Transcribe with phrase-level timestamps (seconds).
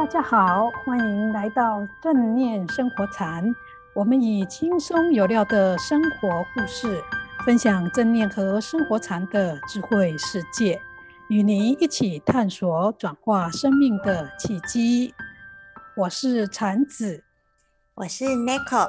[0.00, 3.54] 大家好，欢迎来到正念生活禅。
[3.94, 7.04] 我们以轻松有料的生活故事，
[7.44, 10.80] 分享正念和生活禅的智慧世界，
[11.28, 15.14] 与您一起探索转化生命的契机。
[15.94, 17.22] 我是禅子，
[17.96, 18.88] 我是 Nico。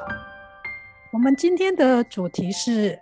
[1.12, 2.98] 我们今天的主题是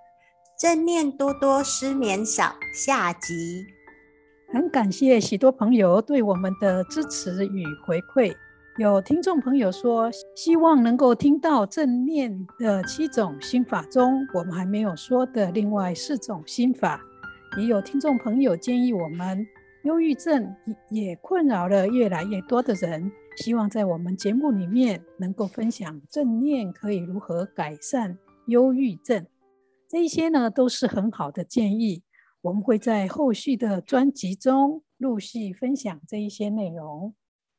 [0.59, 3.67] 正念多多，失眠少下集。
[4.51, 8.35] 很感谢许多朋友对我们的支持与回馈。
[8.79, 16.99] 有听众朋友说，希望能够听到正念的七种心法中，我们还没有说的另外四种心法。
[17.59, 19.45] 也有听众朋友建议我们，
[19.83, 20.55] 忧郁症
[20.89, 29.27] 也困扰了越来越多的人，希望在我们节目里面能够分享正念可以如何改善忧郁症。
[29.87, 32.01] 这一些呢，都是很好的建议。
[32.41, 37.13] 我们会在后续的专辑中陆续分享这一些内容，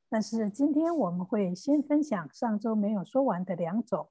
[0.08, 4.08] 但是今天我们会先分享上周没有说完的两种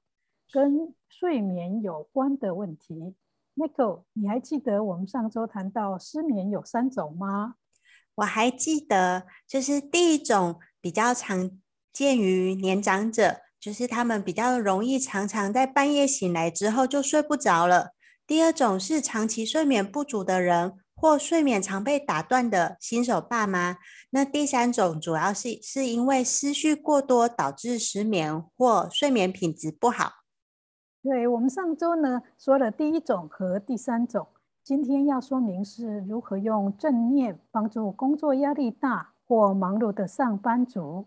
[0.52, 3.16] 跟睡眠有关的问题。
[3.56, 7.56] Nico，你还记得我们上周谈到失眠有三种吗？
[8.14, 11.50] 我还记得，就是第一种比较常
[11.92, 17.90] 见于年长者，就是他们比较容易常常在半夜醒来之后就睡不着了。
[18.30, 23.78] 第二种是长期睡眠不足的人，或睡眠常被打断的新手爸妈。
[24.10, 30.12] 那第三种主要是是因为思绪过多导致失眠或睡眠品质不好。
[31.02, 34.28] 对，我们上周呢说了第一种和第三种，
[34.62, 41.06] 今天要说明是如何用正念帮助工作压力大或忙碌的上班族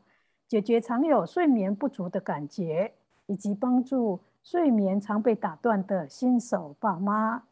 [0.49, 2.95] 解决常有睡眠不足的感觉，
[3.27, 4.19] 以及帮助。
[4.43, 7.43] 睡眠常被打断的新手爸妈，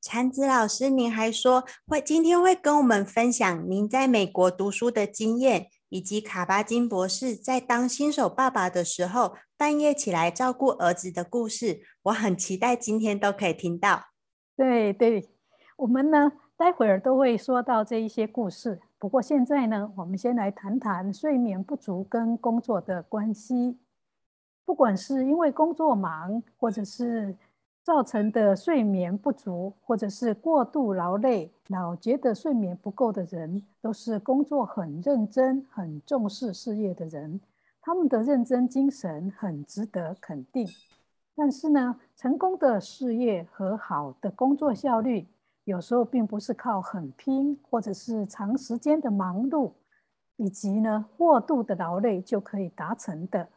[0.00, 11.80] 禅子老师，您还说会今天会跟我们分享您在美国读书的经验，以及卡巴金博士在当新手爸爸的时候半夜起来照顾儿子的故事。
[12.04, 14.04] 我很期待今天都可以听到。
[14.56, 15.28] 对对，
[15.78, 18.80] 我们呢待会儿都会说到这一些故事。
[19.00, 23.80] 不过现在呢，我们先来谈谈睡眠不足跟工作的关系。
[24.70, 27.34] 不管是因为工作忙，或者是
[27.82, 37.40] 造成的睡眠不足，或者是过度劳累，老觉得睡眠不够的人，都是工作很认真、很重视事业的人。
[37.80, 40.64] 他们的认真精神很值得肯定。
[41.34, 45.26] 但是呢，成功的事业和好的工作效率，
[45.64, 49.72] 有时候并不是靠很拼，或者是长时间的忙碌，
[50.36, 53.48] 以及呢过度的劳累就可以达成的。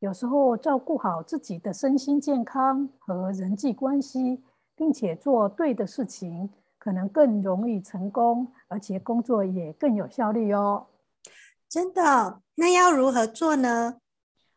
[0.00, 4.42] 有时候照顾好自己的身心健康和人际关系，
[4.74, 10.86] 并且做对的事情，可能更容易成功，而且工作也更有效率哦。
[11.68, 12.40] 真的？
[12.54, 13.98] 那要如何做呢？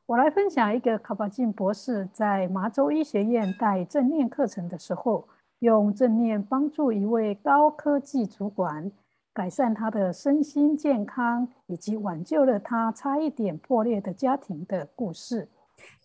[0.06, 5.28] 我来分享一个卡巴金博士在麻州医学院带正念课程的时候，
[5.60, 8.92] 用正念帮助一位高科技主管。
[9.34, 15.50] 改善他的身心健康，以及挽救了他差一点破裂的家庭的故事，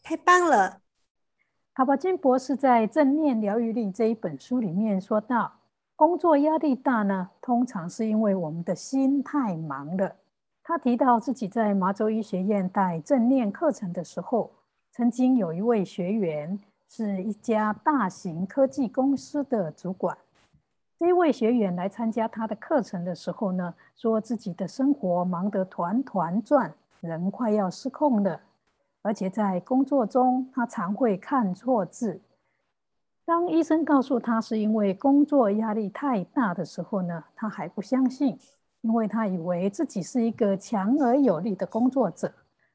[0.02, 0.80] 太棒了！
[1.74, 5.52] 卡巴金博士在《正念疗愈力》这一本书里面说到，
[5.94, 10.16] 工作压力大呢，通常是因为我们的心太忙了。
[10.64, 14.50] 他提到自己在麻州医学院带正念课程的时候，
[14.90, 16.58] 曾经有一位学员
[16.88, 20.16] 是一家大型科技公司的主管。
[20.98, 28.40] 这位学员来参加他的课程的时候呢，说自己的生活忙得团团转，人快要失控了，
[29.00, 32.20] 而且在工作中他常会看错字。
[33.24, 38.36] 当医生告诉他是因为工作压力太大的时候呢，他还不相信，
[38.80, 42.32] 因为他以为自己是一个强而有力的工作者，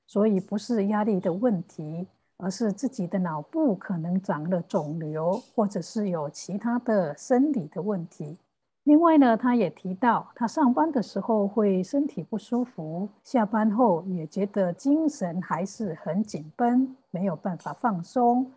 [0.07, 2.07] 所以不是压力的问题。
[2.37, 8.37] 而是自己的脑部可能长了肿瘤，或者是有其他的生理的问题。
[8.83, 18.51] 另外呢，他也提到，他上班的时候会身体不舒服，下班后也觉得精神还是很紧绷，没有办法放松，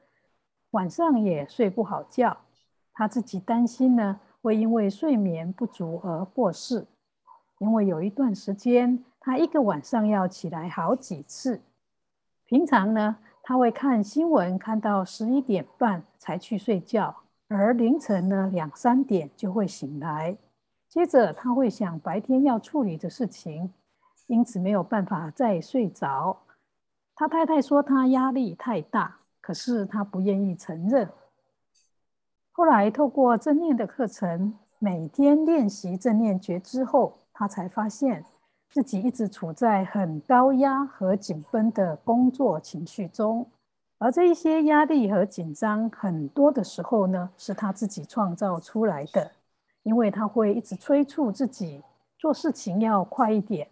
[0.72, 2.36] 晚上也睡不好觉。
[2.92, 6.84] 他自己担心呢，会因为睡眠不足而过世，
[7.58, 11.60] 因为有一段时间他一个晚上要起来好几次。
[12.46, 13.16] 平常呢，
[13.48, 17.14] 他会看新闻，看到十一点半才去睡觉，
[17.46, 20.36] 而凌晨呢两三点就会醒来。
[20.88, 23.72] 接着他会想白天要处理的事情，
[24.26, 26.36] 因此没有办法再睡着。
[27.14, 31.08] 他太太说他压力太大，可是他不愿意承认。
[32.50, 38.24] 后来透过正念的课程，每天练习正念觉之后，他才发现
[38.68, 43.46] 自己一直处在很高压和紧绷的工作情绪中，
[43.98, 49.30] 而这一些压力和紧张，很多的时候呢，是他自己创造出来的，
[49.82, 51.82] 因为他会一直催促自己
[52.18, 53.68] 做事情要快一点，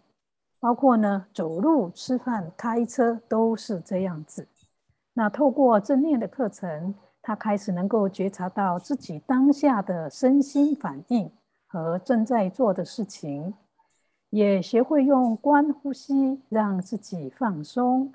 [0.59, 4.47] 包括呢走路、吃饭、开车都是这样子。
[5.13, 11.31] 那透过正念的课程，他开始能够觉察到自己当下的身心反应
[11.67, 13.53] 和正在做的事情。
[14.35, 18.11] 也学会用观呼吸让自己放松，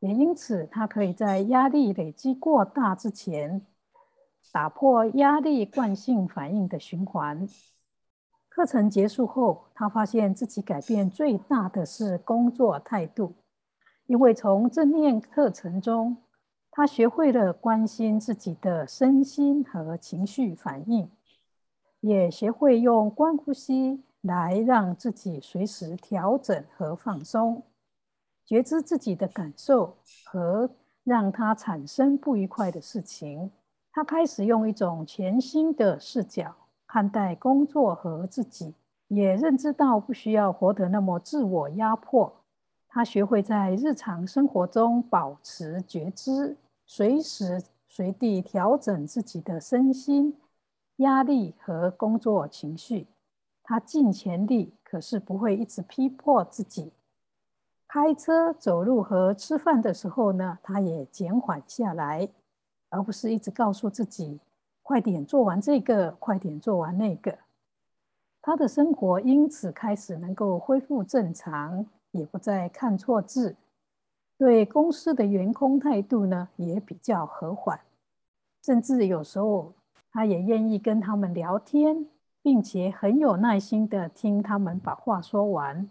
[0.00, 3.62] 也因此他可以在压力累积过大之前，
[4.52, 7.48] 打破压力惯性反应的循环。
[8.50, 13.32] 课程结束后，他发现自己改变最大的是工作态度，
[14.08, 16.18] 因为从正念课程中，
[16.70, 21.10] 他学会了关心自己的身心和情绪反应，
[22.00, 24.02] 也学会用观呼吸。
[24.26, 27.62] 来让自己随时调整和放松，
[28.44, 30.68] 觉知自己的感受和
[31.04, 33.50] 让它产生不愉快的事情。
[33.92, 36.54] 他开始用一种全新的视角
[36.86, 38.74] 看待工作和自己，
[39.08, 42.32] 也认知到不需要活得那么自我压迫。
[42.88, 50.36] 他学会在日常生活中保持觉知，随时随地调整自己的身心、
[50.96, 53.06] 压力和工作情绪。
[53.68, 56.92] 他尽全力，可是不会一直逼迫自己。
[57.88, 62.28] 开车、走路和吃饭的时候呢，他也减缓下来，
[62.90, 64.38] 而不是一直告诉自己
[64.84, 67.38] 快点做完这个，快点做完那个。
[68.40, 73.56] 他的生活因此开始能够恢复正常，也不再看错字。
[74.38, 77.80] 对公司的员工态度呢，也比较和缓，
[78.62, 79.72] 甚至有时候
[80.12, 82.06] 他也愿意跟他们聊天。
[82.46, 85.90] 并且很有耐心地听他们把话说完。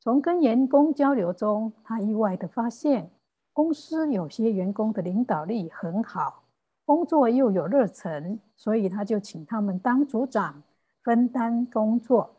[0.00, 3.10] 从跟员工交流中，他意外地发现，
[3.52, 6.44] 公司有些员工的领导力很好，
[6.86, 10.62] 工作又有热忱，所以他就请他们当组长，
[11.04, 12.36] 分担工作。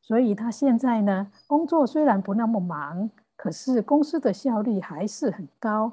[0.00, 5.90] 所以他现在呢，工作虽然不那么忙，可是公司的效率还是很高，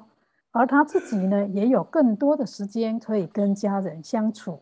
[0.52, 4.60] 而他自己呢，也有更多的时间可以跟家人相处。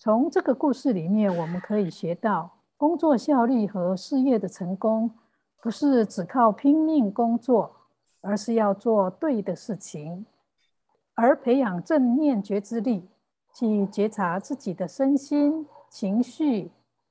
[0.00, 5.10] 从这个故事里面，我们可以学到，工作效率和事业的成功，
[5.60, 7.74] 不是只靠拼命工作，
[8.20, 10.24] 而是要做对的事情。
[11.14, 13.08] 而培养正念觉知力，
[13.52, 16.70] 去觉察自己的身心、情绪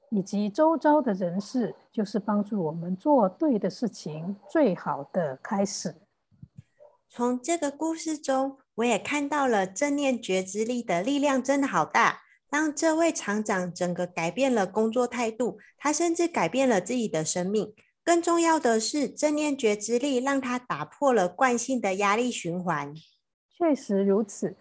[0.10, 5.94] 以及周遭的人事，就是帮助我们做对的事情最好的开始。
[7.10, 12.22] 从这个故事中，我也看到了正念觉知力的力量，真的好大。
[12.49, 17.73] 当这位厂长整个改变了工作态度，他甚至改变了自己的生命。
[18.03, 22.94] 更重要的是，正念觉知力让他打破了惯性的压力循环。
[23.49, 24.55] 确实如此，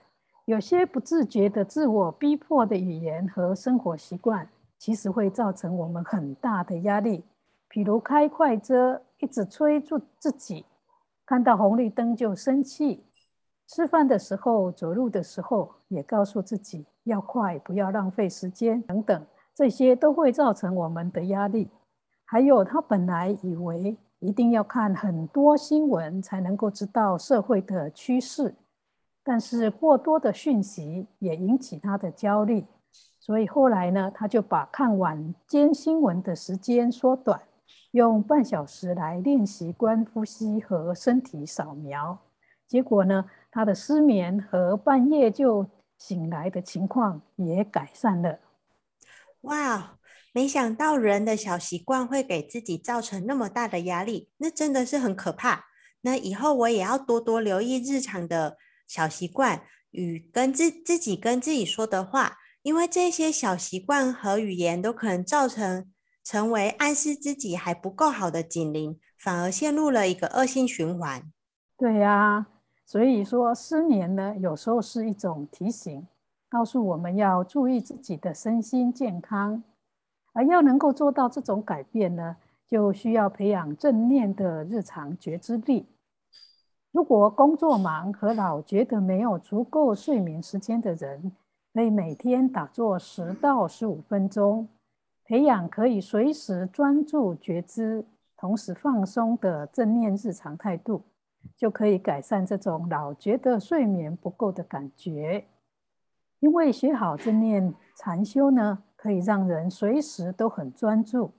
[0.46, 4.48] 有些不自觉的自我逼迫的语言和生活习惯，
[4.78, 7.24] 其实会造成我们很大的压力。
[7.68, 10.64] 比如开快车，一直催促自己，
[11.24, 13.04] 看到红绿灯就生气；
[13.66, 16.86] 吃饭的时候、走路的时候，也告诉自己。
[17.04, 21.70] 要快，不要浪费时间，等等，这些都会造成我们的压力。
[22.24, 28.56] 还有，他本来以为一定要看很多新闻才能够知道社会的趋势，
[29.22, 32.66] 但是过多的讯息也引起他的焦虑，
[33.20, 37.40] 所以后来呢，他就把看晚间新闻的时间缩短，
[37.92, 42.18] 用半小时来练习观呼吸和身体扫描。
[42.66, 43.24] 结果呢，
[43.56, 48.38] 他的失眠和半夜就醒来的情况也改善了。
[49.40, 49.96] 哇，
[50.34, 55.68] 没想到人的小习惯会给自己造成那么大的压力，那真的是很可怕。
[56.02, 65.90] 那以后我也要多多留意日常的小习惯与跟自自己跟自己说的话，因为这些小习惯和语言都可能造成
[66.22, 71.22] 成为暗示自己还不够好的警铃，反而陷入了一个恶性循环。
[71.78, 72.48] 对呀。
[72.86, 76.06] 所以说，失眠呢，有时候是一种提醒，
[76.48, 79.64] 告诉我们要注意自己的身心健康。
[80.32, 85.86] 而要能够做到这种改变呢，就需要培养正念的日常觉知力。
[86.92, 91.32] 如果工作忙和老觉得没有足够睡眠时间的人，
[91.74, 94.68] 可以每天打坐十到十五分钟，
[95.24, 98.04] 培养可以随时专注觉知，
[98.36, 101.02] 同时放松的正念日常态度。
[101.56, 105.44] 就可以改善这种老觉得睡眠不够的感觉，
[106.40, 111.32] 因为学好正念禅修呢，可以让人随时都很专注，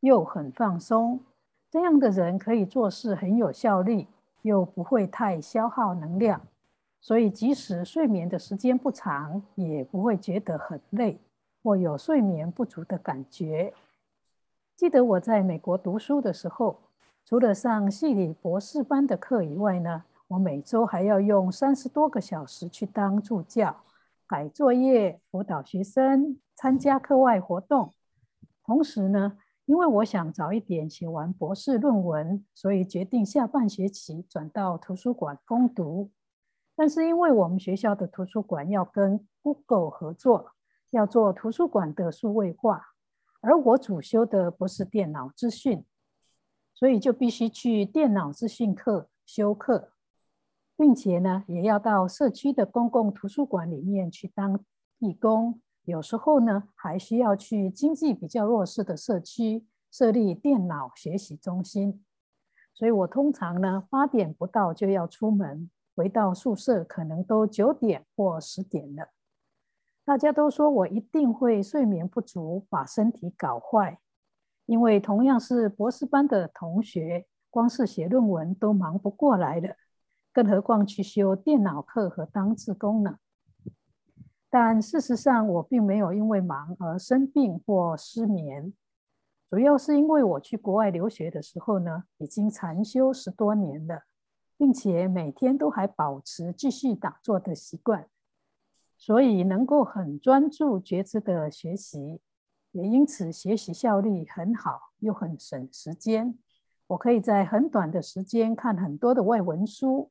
[0.00, 1.20] 又很放松，
[1.70, 4.06] 这样的人可以做事很有效率，
[4.42, 6.40] 又不会太消耗能量，
[7.00, 11.18] 所以即使睡眠的时间不长，也不会觉得很累
[11.62, 13.72] 或有睡眠不足的感觉。
[14.74, 16.76] 记得我在美国读书的时候，
[17.24, 23.84] 除了上系里博士班的课以外呢，我每周还要用三十多个小时去当助教，
[24.26, 27.92] 改作业、辅导学生、参加课外活动。
[28.64, 36.10] 同时呢，因为我想早一点写完博士论文，所以决定下半学期转到图书馆攻读。
[36.74, 40.52] 但是因为我们学校的图书馆要跟 Google 合作，
[40.90, 42.88] 要做图书馆的数位化。
[43.40, 45.84] 而我主修的不是电脑资讯，
[46.82, 49.92] 所以就必须去电脑资讯课修课，
[50.76, 54.58] 并且呢，也要到社区的公共图书馆里面去当
[54.98, 55.60] 义工。
[55.84, 62.04] 有时候呢，还需要去经济比较弱势的社区设立电脑学习中心。
[62.74, 69.10] 所以我通常呢，八点不到就要出门，回到宿舍可能都九点或十点了。
[70.04, 74.00] 大家都说我一定会睡眠不足，把身体搞坏。
[74.66, 79.76] 因为同样是博士班的同学，光是写论文都忙不过来了，
[80.32, 83.18] 更何况去修电脑课和当志工呢？
[84.48, 88.72] 但事实上，我并没有因为忙而生病或失眠，
[89.50, 94.02] 主要是因为我去国外留学的时候呢，已经禅修十多年了，
[94.56, 98.08] 并且每天都还保持继续打坐的习惯。
[98.98, 102.20] 所以能够很专注觉知的学习，
[102.72, 106.36] 也因此学习效率很好，又很省时间。
[106.88, 110.10] 我可以在很短的时间看很多的外文书，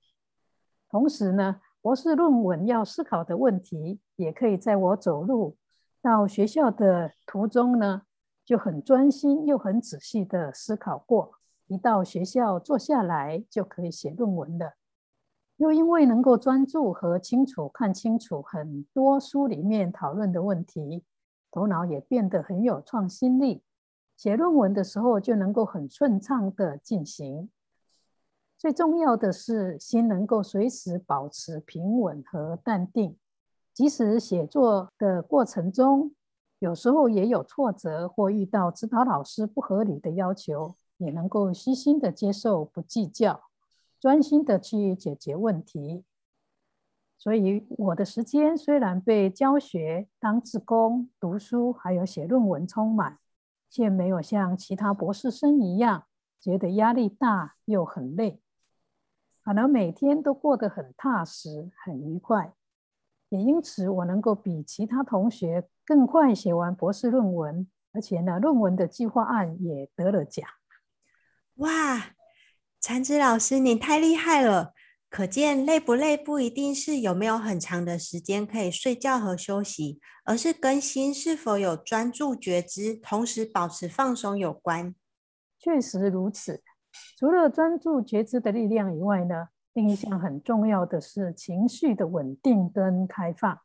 [0.89, 5.57] 同时呢，博士论文要思考的问题，也可以在我走路
[6.01, 8.03] 到学校的途中呢，
[8.43, 11.33] 就很专心又很仔细的思考过。
[11.67, 14.73] 一到学校坐下来，就可以写论文了。
[15.57, 21.03] 又因为能够专注和清楚看清楚很多书里面讨论的问题，
[21.51, 23.61] 头脑也变得很有创新力。
[24.15, 27.49] 写论文的时候就能够很顺畅的进行。
[28.57, 33.17] 最重要的是，心能够随时保持平稳和淡定，
[33.73, 36.13] 即使写作的过程中，
[36.59, 43.41] 有时候也有挫折或遇到指导老师不合理的要求，也能够虚心的接受，不计较。
[43.99, 46.03] 专心的去解决问题，
[47.21, 53.19] 所以我的时间虽然被教学、当志工、读书还有写论文充满，
[53.69, 56.05] 却没有像其他博士生一样
[56.39, 58.41] 觉得压力大又很累，
[59.43, 62.53] 反而每天都过得很踏实、很愉快。
[63.29, 70.43] 也因此，我能够比其他同学更快写完博士论文，而且呢，论文的计划案也得了奖。
[71.57, 72.15] 哇！
[72.79, 74.73] 禅子老师，你太厉害了！
[75.11, 84.95] 可见累不累不一定是有没有很长的时间可以睡觉和休息，而是跟心是否有专注觉知，同时保持放松有关。
[85.59, 86.63] 确实如此。
[87.17, 93.59] 除了专注觉知的力量以外呢，另一项很重要的是情绪的稳定跟开放。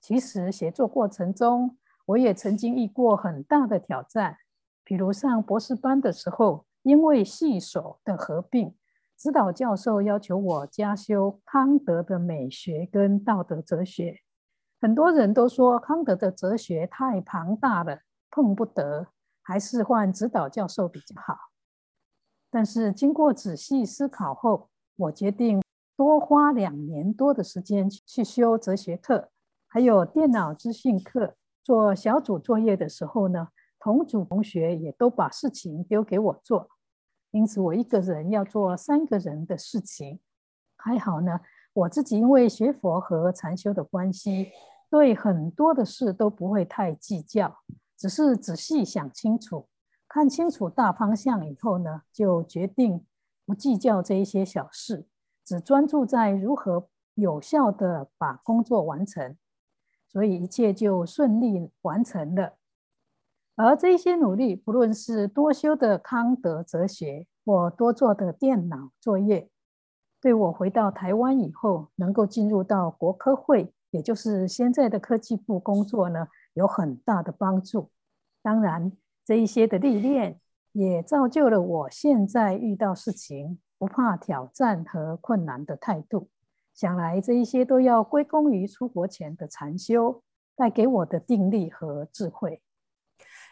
[0.00, 4.38] 其实写作过程中，我也曾经遇过很大的挑战，
[4.82, 6.66] 比如上博士班的时候。
[6.82, 8.74] 因为系所的合并，
[9.20, 14.22] 指导教授要求我加修康德的美学跟道德哲学。
[14.80, 18.00] 很多人都说康德的哲学太庞大了，
[18.30, 19.08] 碰不得，
[19.42, 21.36] 还是换指导教授比较好。
[22.50, 25.62] 但是经过仔细思考后，我决定
[25.98, 29.28] 多花两年多的时间去修哲学课，
[29.68, 31.34] 还有电脑资讯课。
[31.62, 33.48] 做小组作业的时候呢，
[33.78, 36.70] 同组同学也都把事情丢给我做，
[37.30, 40.18] 因此我一个人要做三个人的事情。
[40.76, 41.40] 还好呢，
[41.72, 44.50] 我自己因为学佛和禅修的关系，
[44.90, 47.58] 对很多的事都不会太计较，
[47.96, 49.68] 只是仔细想清楚，
[50.08, 53.04] 看清楚大方向以后呢，就决定
[53.44, 55.06] 不计较这一些小事，
[55.44, 59.36] 只专注在如何有效地把工作完成，
[60.08, 62.54] 所以一切就顺利完成了。
[63.62, 69.50] 而这些努力，不论是多修的康德哲学，或多做的电脑作业，
[70.18, 77.90] 对我回到台湾以后，能够进入到国科会，也就是现在的科技部工作呢，有很大的帮助。
[78.40, 78.92] 当然，
[79.26, 80.40] 这一些的历练，
[80.72, 86.30] 也造就了我现在遇到事情不怕挑战和困难的态度。
[86.72, 90.22] 想来，这一些都要归功于出国前的禅修
[90.56, 92.62] 带给我的定力和智慧。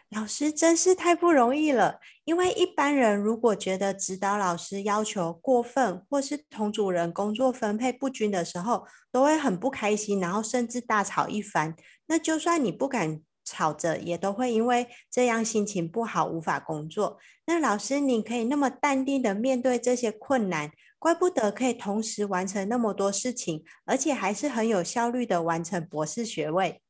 [0.09, 11.75] 老师真是太不容易了，因为一般人如果觉得指导老师要求过分，或是同组人工作分配不均的时候，都会很不开心，然后甚至大吵一番。
[12.07, 17.19] 那就算你不敢吵着，也都会因为这样心情不好，无法工作。
[17.45, 26.81] 那老师，你可以那么淡定的面对这些困难，怪不得可以同时完成那么多事情，而且还是很有效率的完成博士学位。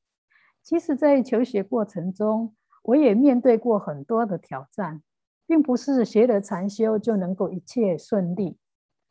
[0.63, 2.55] 其实，在求学过程中，
[2.89, 5.03] 我也面对过很多的挑战，
[5.46, 8.58] 并不是学了禅修就能够一切顺利，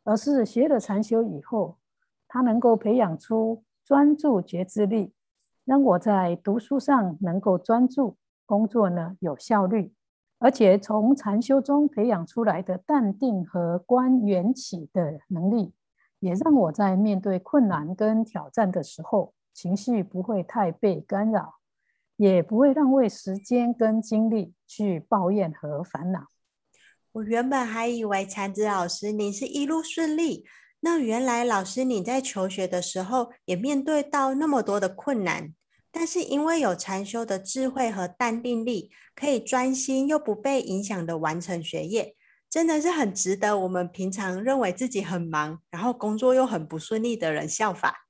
[0.03, 1.77] 而是学了禅修以后，
[2.27, 5.13] 它能够培养出专注觉知力，
[5.63, 9.93] 让我在读书上能够专注，工作呢有效率，
[10.39, 15.73] 而且从禅修中培养出来的淡定和观缘起的能力，
[16.19, 21.58] 也让我在面对困难跟挑战的时候，情绪不会太被干扰。
[22.19, 26.27] 也不会浪费时间跟精力去抱怨和烦恼。
[27.13, 30.43] 我原本还以为禅子老师你是一路顺利，
[30.81, 35.53] 那原来老师你在求学的时候也面对到那么多的困难，
[35.93, 42.17] 但是因为有禅修的智慧和淡定力，可以专心又不被影响的完成学业，
[42.49, 48.08] 真的是很值得我们平常认为自己很忙，然后工作又很不顺利的人效法。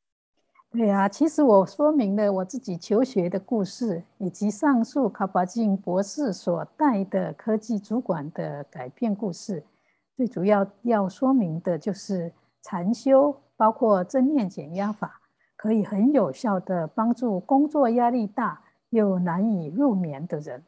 [0.72, 9.64] 对啊，其实我说明了我自己求学的故事，以及上述卡巴金博士所带的科技主管的改变故事。
[10.16, 15.22] 最主要要说明的就是禅修，包括正念减压法，
[15.56, 18.62] 可以很有效地帮助工作压力大
[18.92, 20.64] 又难以入眠的人。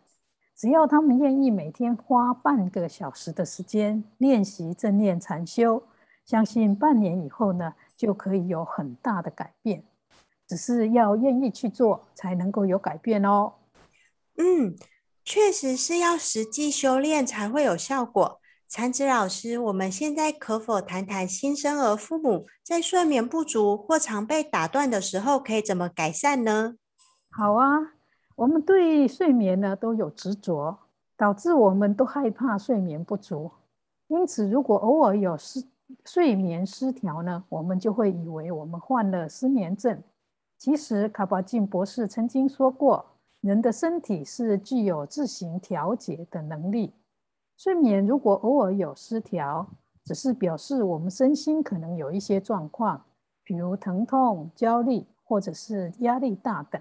[0.55, 5.83] 只要他们愿意每天花半个小时的时间练习正念禅修，
[6.25, 9.83] 相信半年以后呢，就可以有很大的改变。
[10.51, 13.53] 只是要愿意去做，才能够有改变哦。
[14.35, 14.75] 嗯，
[15.23, 18.41] 确实是要实际修炼才会有效果。
[18.67, 26.75] 禅子老师，我们现在可否谈谈新生儿父母在睡眠不足或常被打断的时候，可以怎么改善呢？
[27.29, 27.93] 好啊，
[28.35, 30.79] 我们对睡眠呢都有执着，
[31.15, 33.51] 导致我们都害怕睡眠不足。
[34.09, 35.63] 因此，如果偶尔有失
[36.03, 40.03] 睡眠失调呢，我们就会以为我们患了失眠症。
[40.63, 43.03] 其实，卡巴金博士曾经说过，
[43.39, 46.93] 人的身体是具有自行调节的能力。
[47.57, 49.67] 睡眠如果偶尔有失调，
[50.05, 53.03] 只是表示我们身心可能有一些状况，
[53.43, 56.79] 比如疼痛、焦虑或者是压力大等。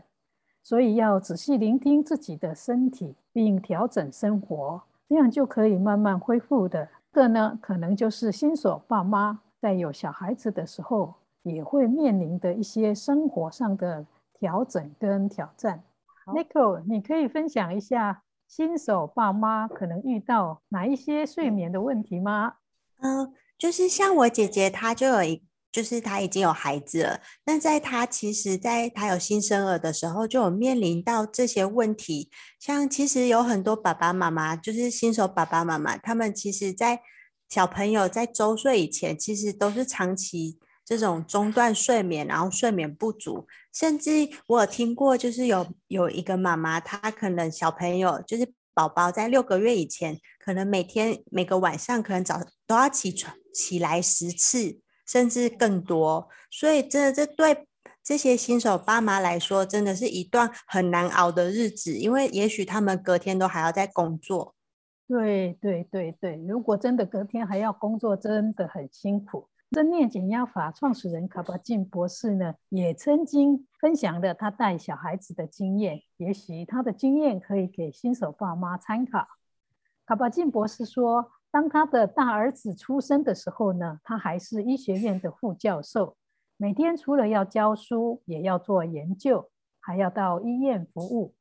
[0.63, 6.87] 所以要仔细聆听自己的身体，并调整生活，这样就可以慢慢恢复的。
[7.15, 11.15] 这个呢，可能就是新手爸妈在有小孩子的时候。
[11.43, 14.07] 也会面临的一些生活上的
[14.39, 15.83] 调整跟挑战。
[16.27, 22.55] Nicole，你可以分享一下新手爸妈可能遇到哪一些睡眠的问题吗？
[23.03, 27.21] 嗯，就是像我姐姐，她就有一，就是她已经有孩子了。
[27.47, 32.31] 那在她其实，在她有新生儿的时候，就有面临到这些问题。
[32.59, 37.01] 像其实有很多爸爸妈妈，就是新手爸爸妈妈，他们其实在
[37.49, 40.59] 小朋友在周岁以前，其实都是长期。
[40.91, 44.11] 这种中断睡眠，然后睡眠不足，甚至
[44.49, 56.29] 我有听过，就是有有一个妈妈，她可能小朋友就是宝宝在六个月以前，可能每天每个晚上可能早都要起床起来十次，甚至更多。
[56.51, 57.69] 所以，这这对
[58.03, 64.57] 这些新手爸妈来说，真的是一段很难熬的日子，因为也许他们隔天都还要在工作。
[65.07, 69.47] 对对对对，如果真的隔天还要工作，真的很辛苦。
[69.71, 79.29] 正念减压法创始人卡巴金博士呢，也曾经分享了他带小孩子的经验，也许他的经验可以给新手爸妈参考。
[80.05, 86.17] 卡巴金博士说，当他的大儿子出生的时候呢，他还是医学院的副教授，
[86.57, 91.37] 每天除了要教书，也要做研究，还要到医院服务。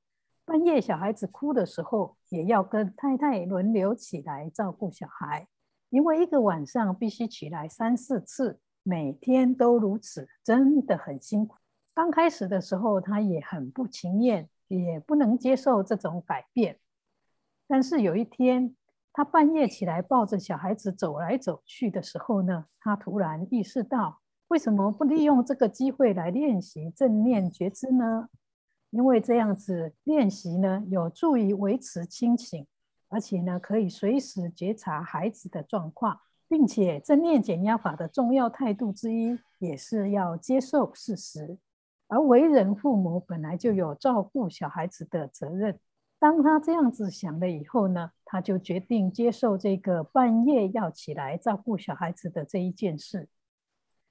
[0.46, 5.48] 半夜小孩子哭的时候，也要跟太太轮流起来照顾小孩。
[5.90, 11.58] 因为一个晚上必须起来三四次，每天都如此，真的很辛苦。
[11.94, 16.80] 刚开始的时候，他也很不情愿，也不能接受这种改变。
[17.68, 18.76] 但是有一天，
[19.12, 28.30] 他半夜起来抱着小孩子走来走去的时候呢，他突然意识到，为什么不利用这个机会来练习正念觉知呢？
[28.92, 32.66] 因为这样子练习呢，有助于维持清醒。
[33.10, 41.58] 而且呢，可以随时觉察孩子的状况，并且正念减压法的重要态度之一，也是要接受事实。
[42.08, 45.80] 而为人父母本来就有照顾小孩子的责任，
[46.18, 53.28] 当他这样子想了以后呢，他就决定接受这个半夜要起来照顾小孩子的这一件事。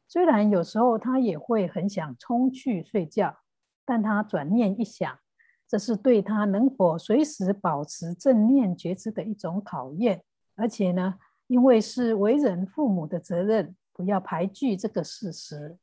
[0.07, 3.37] 虽然有时候他也会很想冲去睡觉，
[3.85, 5.19] 但他转念一想，
[5.68, 10.24] 这是对他能否随时保持正念觉知的一种考验。
[10.57, 15.76] 而且呢，因为是为人父母的责任，不要排拒这个事实。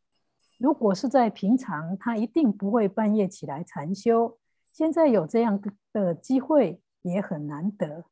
[0.57, 4.37] 如果是在平常，他一定不会半夜起来禅修。
[4.73, 5.61] 现在有这样
[5.93, 8.05] 的机会也很难得。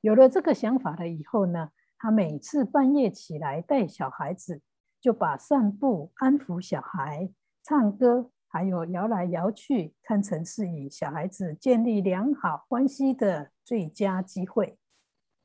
[0.00, 4.62] 有了这个想法了以后呢，他每次半夜起来带小孩子，
[5.00, 7.30] 就把散步、安抚小孩、
[7.62, 14.78] 唱歌，还有摇来摇去，看成是与小孩子建立良好关系的最佳机会。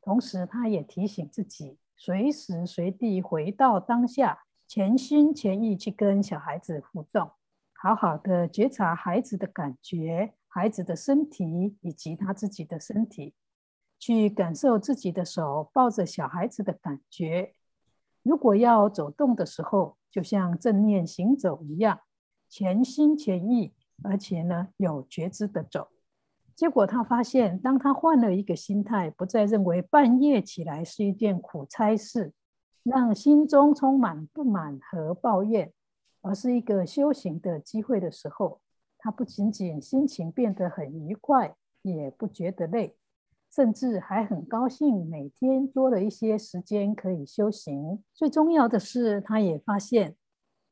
[0.02, 7.32] 同时，他也提醒自己，随时随地回到当下，全心全意去跟小孩子互动，
[7.74, 10.34] 好好的觉察孩子的感觉。
[10.48, 13.34] 孩子的身体以及他自己的身体，
[13.98, 17.56] 去感受自己的手抱着小孩子的感觉。
[18.22, 22.02] 如果要走动的时候，就像正念行走一样，
[22.54, 25.88] 全心全意，而且呢有觉知的走。
[26.56, 32.32] 结果他发现，当他换了一个心态，不再认为半夜起来是一件苦差事，
[32.84, 35.74] 让心中充满不满和抱怨，
[36.22, 38.62] 而是一个修行的机会的时候。
[39.00, 42.96] 他不仅仅心情变得很愉快，也不觉得累，
[43.50, 48.04] 甚至还很高兴，每天多了一些时间可以修行。
[48.14, 50.16] 最重要的是，他也发现，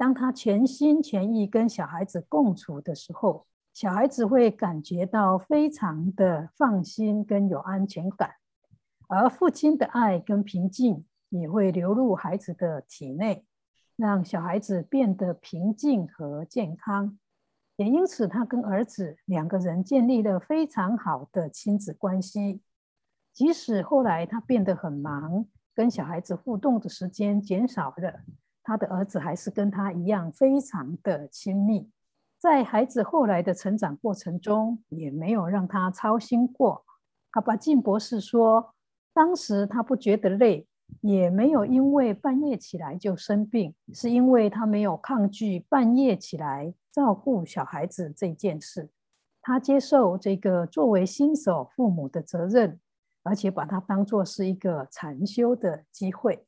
[0.01, 8.31] 当他全心全意跟小孩子共处的时候，小孩子会感觉到非常的放心跟有安全感，
[9.07, 13.45] 而父亲的爱跟平静也会流入孩子的体内，
[13.95, 17.19] 让小孩子变得平静和健康。
[17.75, 22.63] 也因此，他跟儿子两个人建立了非常好的亲子关系。
[23.31, 28.21] 即使后来他变得很忙，跟小孩子互动的时间减少了，
[28.63, 31.89] 他的儿子还是跟他一样非常的亲密。
[32.39, 36.86] 在孩子后来的成长过程中，也没有让他操心过。
[37.32, 38.74] 卡巴金博士说，
[39.13, 40.67] 当时他不觉得累。
[41.00, 48.89] 也没有因为半夜起来就生病，是因为他没有抗拒半夜起来照顾小孩子这件事，
[49.41, 52.78] 他接受这个作为新手父母的责任，
[53.24, 56.45] 而且把它当作是一个禅修的机会。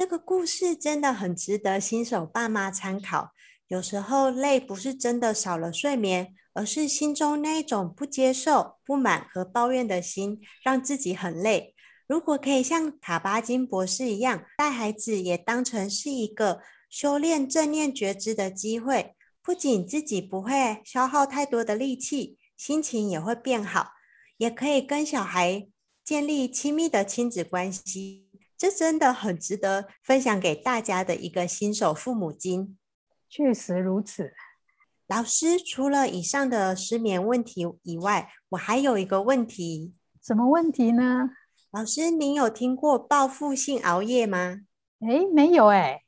[0.00, 3.32] 这个故事真的很值得新手爸妈参考。
[3.68, 11.74] 有时候累不是真的少了睡眠，而是心中那一种不接受、不满和抱怨的心，让自己很累。
[12.06, 23.90] 如果可以像塔巴金博士一样，带孩子也当成是一个修炼正念觉知的机会，不仅自己不会消耗太多的力气，心情也会变好，
[24.38, 25.68] 也可以跟小孩
[26.02, 28.29] 建立亲密的亲子关系。
[28.60, 32.76] 这真的很值得分享给大家的一个新手父母经。
[33.26, 34.34] 确实如此。
[35.06, 39.94] 老师，除了以上的失眠问题以外，我还有一个问题。
[40.22, 41.30] 什么问题呢？
[41.70, 44.60] 老师，您有听过报复性熬夜吗？
[45.00, 46.02] 哎，没有哎。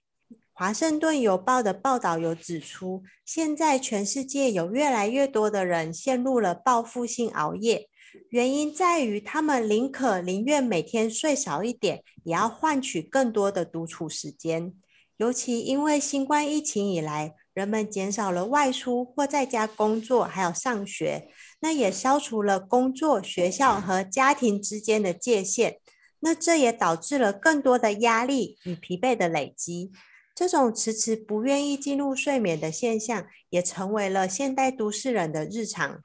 [0.53, 7.89] 华盛顿邮报的报道有指出，现在全世界有越来越多的人陷入了报复性熬夜，
[8.31, 14.75] 原因在于他们宁可宁愿每天睡少一点，也要换取更多的独处时间。
[15.17, 21.29] 尤其因为新冠疫情以来，人们减少了外出或在家工作，还有上学。
[21.61, 25.79] 那也消除了工作、学校和家庭之间的界限，
[26.21, 29.93] 那这也导致了更多的压力与疲惫的累积。
[30.35, 36.01] 这种迟迟不愿意进入睡眠的现象，也成为了现代都市人的日常。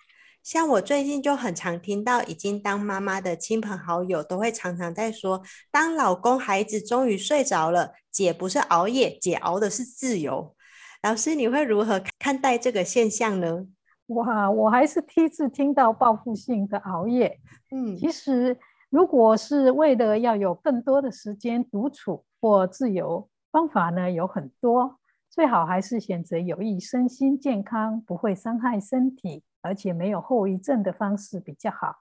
[0.47, 10.55] 像我最近就很常听到，已经当妈妈的亲朋好友都会常常在说：“当老公、孩子终于睡着了，姐不是熬夜，姐熬的是自由。”
[11.03, 13.67] 老师，你会如何看待这个现象呢？
[14.05, 17.37] 哇，我还是第一次听到报复性的熬夜。
[17.71, 18.57] 嗯，其实
[18.89, 24.97] 如果是为了要有更多的时间独处或自由，方法呢有很多，
[25.29, 31.97] 最好还是选择有益身心健康、不会伤害身体，而且没有后遗症的方式比较好。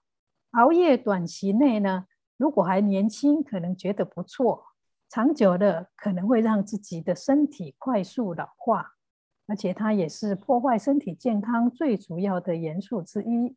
[0.53, 4.65] 熬夜短期内呢，如果还年轻，可能觉得不错；
[5.09, 8.93] 长久的可能会让自己的身体快速老化。
[9.49, 13.57] 而且它也是破坏身体健康最主要的元素之一，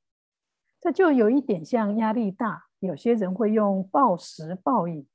[0.80, 5.08] 这就有一点像压力大，有些人会用暴食暴饮、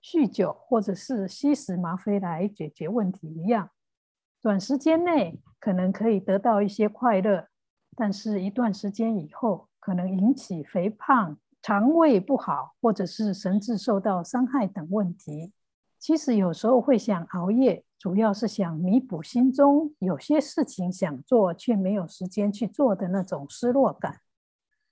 [0.00, 3.70] 酗酒或者是吸食吗啡来解决问题一样。
[4.40, 7.48] 短时间内可能可以得到一些快乐，
[7.96, 15.52] 但是一段时间以后可能引起肥胖、肠胃不好，或者是神志受到伤害等问题。
[15.98, 24.16] 其实有时候会想熬夜，主要是想弥补心中有些事情想做却没有时间去做的那种失落感。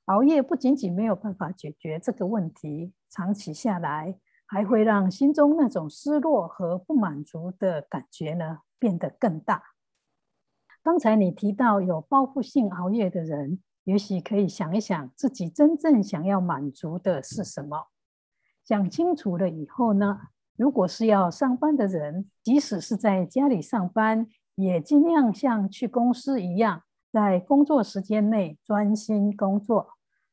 [0.05, 9.63] 熬夜不仅仅没有办法解决这个问题，长期下来还会让心中那种失落和不满足的感觉呢变得更大。
[10.83, 17.89] 刚才你提到有报复性熬夜的人，也许可以想一想自己真正想要满足的是什么。
[18.65, 20.21] 想清楚了以后呢，
[20.57, 29.91] 如果是要上班的人，即使是在家里上班，也尽量像去公司一样，在工作时间内专心工作，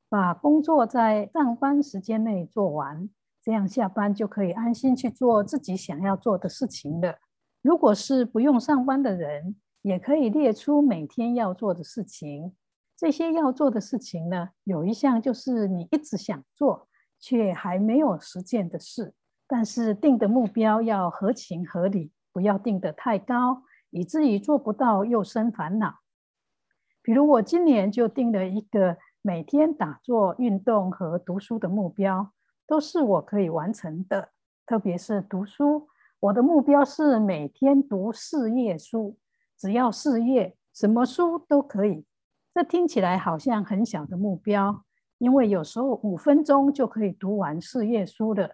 [0.07, 3.09] 把工作在上班时间内做完，
[3.43, 7.15] 这样下班就可以安心去做自己想要做的事情了。
[7.61, 9.57] 如果是不用上班的人，
[9.87, 12.53] 也可以列出每天要做的事情。
[12.97, 19.13] 这些要做的事情呢，有一项就是你一直想做却还没有实践的事。
[19.47, 25.99] 但是定的目标要合情合理，不要定得太高，以至于做不到又生烦恼。
[27.01, 32.33] 比如我今年就定了一个每天打坐、运动和读书的目标，
[32.67, 34.31] 都是我可以完成的。
[34.65, 35.87] 特别是读书，
[36.19, 39.17] 我的目标是每天读四页书。
[39.57, 42.05] 只要四页，什么书都可以。
[42.53, 44.83] 这听起来好像很小的目标，
[45.17, 48.51] 因为有时候五分钟就可以读完四页书了。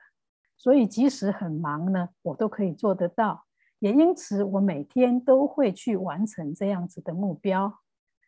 [0.58, 3.46] 所以即使很忙呢，我都可以做得到。
[3.80, 7.80] 也因此，我每天都会去完成这样子的目标。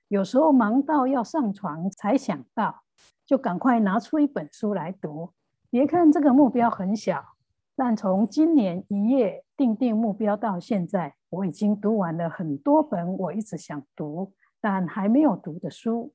[0.09, 2.83] 有时候忙到要上床才想到，
[3.25, 5.31] 就赶快拿出一本书来读。
[5.69, 7.34] 别看这个目标很小，
[7.75, 11.15] 但从今年一月定定目标到现在。
[11.29, 16.13] 我已经读完了很多本我一直想读但还没有读的书。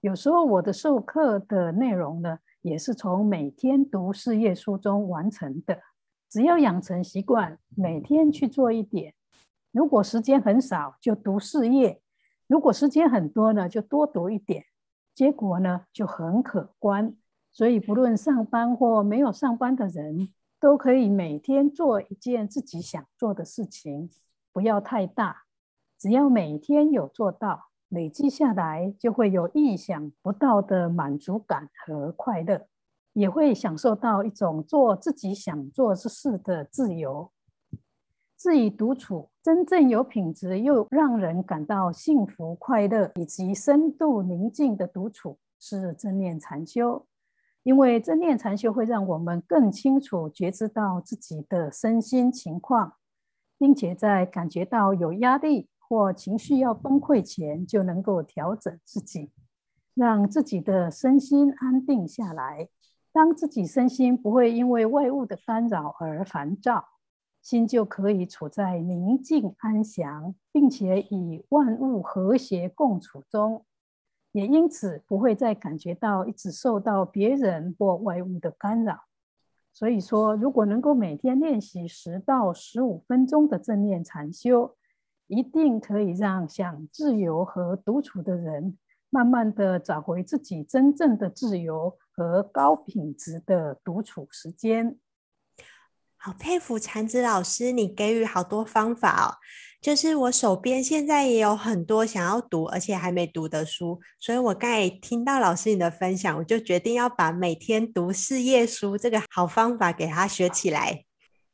[0.00, 5.80] 有时候我的授课的内容呢，也是从每天读四页书中完成的。
[6.28, 9.14] 只要养成习惯，每天去做一点。
[9.70, 12.00] 如果时间很少，就读四页；
[12.48, 14.64] 如果时间很多呢，就多读一点。
[15.14, 17.14] 结果呢，就很可观。
[17.52, 24.10] 所以，不论上班或没有上班的人，都可以每天做一件自己想做的事情，
[24.52, 25.44] 不要太大，
[25.98, 32.66] 只要每天有做到，累积下来就会有意想不到的满足感和快乐，
[33.12, 37.30] 也会享受到一种做自己想做之事的自由。
[38.38, 47.06] 至于独处，真正有品质又让人感到幸福快乐以及深度宁静的独处，是正念禅修。
[47.66, 52.92] 因为正念禅修会让我们更清楚觉知到自己的身心情况，
[53.58, 59.32] 并且在感觉到有压力或情绪要崩溃前，就能够调整自己，
[59.94, 62.68] 让自己的身心安定下来。
[63.12, 66.84] 当自己身心不会因为外物的干扰而烦躁，
[67.42, 73.64] 心就可以处在宁静安详，并且与万物和谐共处中。
[74.36, 79.04] 也因此不会再感觉到一直受到别人或外物的干扰。
[79.72, 84.76] 所以说，如果能够每天练习十到十五分钟的正念禅修，
[85.26, 88.76] 一定可以让想自由和独处的人，
[89.08, 94.98] 慢慢的找回自己真正的自由和高品质的独处时间。
[96.26, 99.38] 好佩服禅子老师，你给予好多方法哦。
[99.80, 111.04] 就是我手边现在也有很多想要读而且还没读的书，所以我刚才听到老师你的分享，我就决定要把每天读四页书这个好方法给他学起来。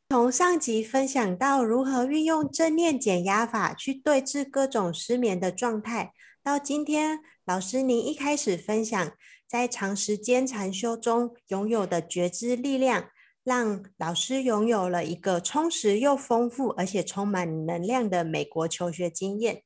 [0.08, 9.12] 从上集分享到如何运用正念减压法去对治各种失眠的状态，到今天老师您一开始分享
[9.46, 13.10] 在长时间禅修中拥有的觉知力量。
[13.44, 19.62] 让老师拥有了一个充实又丰富，而且充满能量的美国求学经验。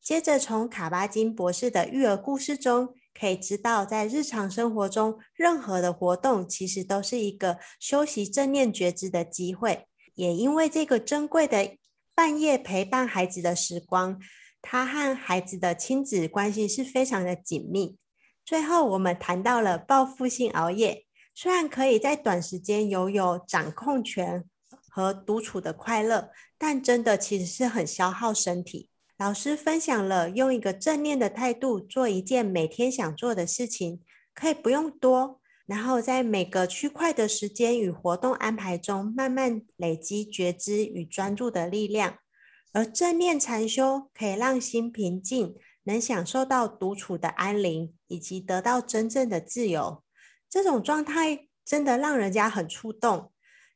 [0.00, 9.86] 接着，从卡巴金博士的育儿故事中，可以知道，在日常生活中，任何的活动其实都是一个修习正念觉知的机会。
[10.14, 11.76] 也因为这个珍贵的
[12.14, 14.18] 半夜陪伴孩子的时光，
[14.62, 17.98] 他和孩子的亲子关系是非常的紧密。
[18.44, 21.07] 最后，我们谈到了报复性熬夜。
[21.40, 24.44] 虽然可以在短时间拥有掌控权
[24.88, 28.90] 和独处的快乐，但真的其实是很消耗身体。
[29.18, 34.00] 老师分享了用一个正念的态度做一件每天想做的事情，
[34.34, 42.18] 可以不用多，然后在每个区块的时间与活动安排中，慢慢累积觉知与专注的力量。
[42.72, 50.02] 而正念禅修可以让心平静，能享受到独处的安宁，以及得到真正的自由。
[50.48, 53.32] 这种状态真的让人家很触动。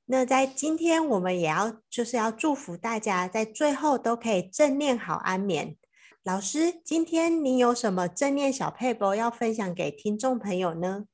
[0.07, 5.77] 那在今天，我们也要就是要祝福大家，在最后都可以正念好安眠。
[6.25, 11.07] 老师，今天你有什么正念小撇步要分享给听众朋友呢？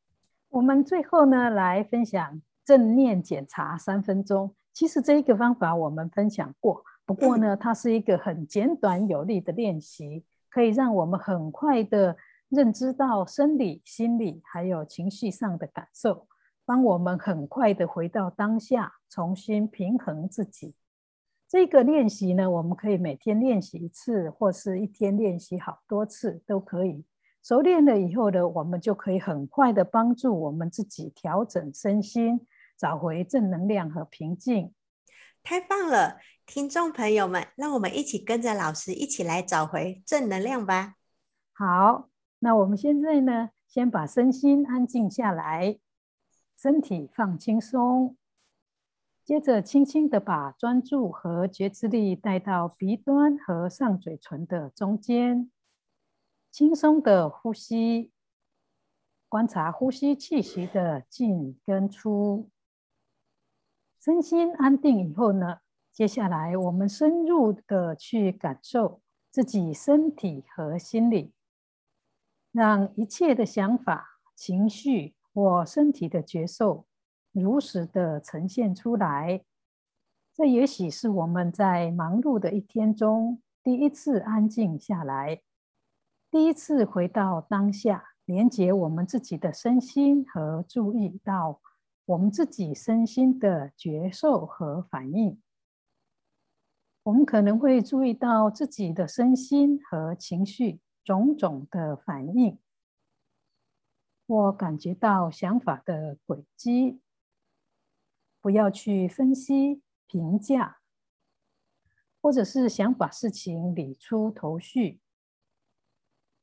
[0.49, 4.55] 我们最后呢，来分享正念检查三分钟。
[4.73, 12.17] 其实这一个方法我们分享过，不过呢，它是一个很简短有力的练习，可以让我们很快的
[12.49, 16.27] 认知到生理、心理还有情绪上的感受。
[16.65, 20.75] 帮我们很快的回到当下，重新平衡自己。
[21.49, 27.07] 这个练习呢，我们可以每天练习一次，或是一天练习好多次都可以。
[27.43, 34.75] 熟练了以后呢，我们就可以很快的帮助我们自己调整身心，找回正能量和平静。
[35.43, 40.97] 太棒了，听众朋友们，让我们一起跟着老师一起来找回正能量吧。
[41.55, 42.08] 好，
[42.41, 45.79] 那我们现在呢，先把身心安静下来。
[46.57, 48.17] 身体放轻松，
[49.25, 55.53] 接着轻轻的把专注和觉知力带到鼻端和上嘴唇的中间，
[56.51, 58.11] 轻松的呼吸，
[59.29, 62.51] 观察呼吸气息的进跟出。
[64.01, 65.59] 身心安定以后呢，
[65.93, 71.33] 接下来我们深入的去感受自己身体和心理，
[72.59, 75.15] 让一切的想法、情绪。
[75.33, 76.85] 我身体的觉受
[77.31, 79.45] 如实的呈现出来，
[80.35, 85.41] 这也许是我们在忙碌的一天中第一次安静下来，
[86.29, 91.61] 第一次回到当下，连接我们自己的身心和注意到
[92.07, 95.41] 我们自己身心的觉受和反应。
[97.05, 102.59] 我们可能会注意到自己的身心和情绪种种的反应。
[104.27, 107.01] 我感觉到想法的轨迹，
[108.43, 110.81] 不要去分析、评价，
[112.21, 115.01] 或者是想把事情理出头绪，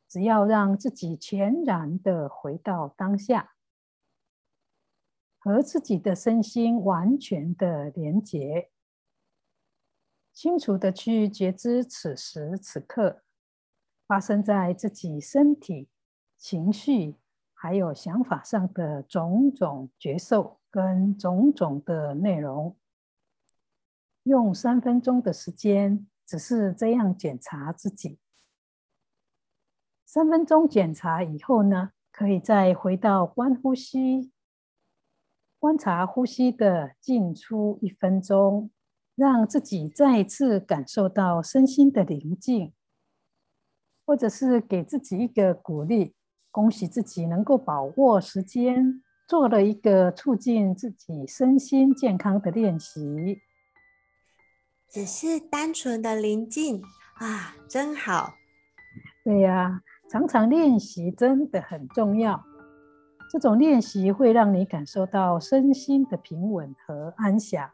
[0.07, 3.53] 只要让自己全然的回到当下，
[5.37, 8.71] 和自己的身心完全的连结，
[10.33, 13.24] 清楚的去觉知此时此刻
[14.07, 15.89] 发生在自己身体、
[16.37, 17.15] 情绪。
[17.57, 22.75] 还有想法上的种种觉受跟种种的内容，
[24.23, 28.19] 用三分钟的时间，只是这样检查自己。
[30.05, 34.31] 三分钟检查以后呢，可以再回到观呼吸，
[35.57, 38.69] 观察呼吸的进出一分钟，
[39.15, 42.73] 让自己再次感受到身心的宁静，
[44.05, 46.13] 或者是给自己一个鼓励。
[46.51, 53.41] 恭喜自己能够把握时间，做了一个促进自己身心健康的练习。
[54.89, 56.81] 只是单纯的宁静
[57.15, 58.35] 啊，真好。
[59.25, 62.41] 对呀，常常练习真的很重要。
[63.29, 67.69] 这种练习会让你感受到身心的平稳和安详。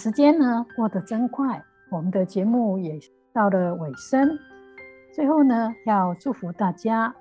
[0.00, 2.98] 时间呢，过得真快，我们的节目也
[3.32, 4.36] 到了尾声。
[5.12, 7.14] 最后呢，要祝福大家。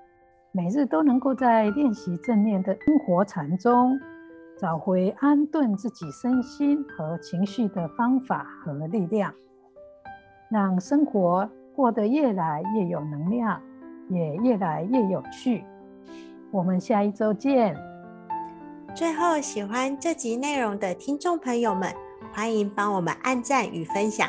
[0.51, 3.99] 每日都能够在练习正念的生活禅中，
[4.57, 9.31] 找回安顿自己身心和情绪的方法和力量，
[10.49, 13.61] 让生活过得越来越有能量，
[14.09, 15.63] 也越来越有趣。
[16.51, 17.75] 我们下一周见。
[18.95, 21.93] 最后，喜欢这集内容的听众朋友们，
[22.33, 24.27] 欢迎帮我们按赞与分享。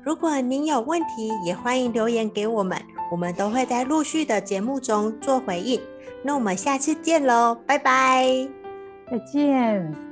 [0.00, 2.80] 如果您有问题，也欢迎留言给我们。
[3.10, 5.80] 我们都会在陆续的节目中做回应，
[6.22, 8.48] 那我们下次见喽，拜拜，
[9.10, 10.05] 再见。